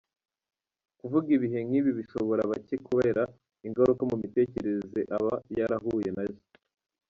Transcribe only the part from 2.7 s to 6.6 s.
kubera ingaruka mu mitekerereze aba yarahuye nazo.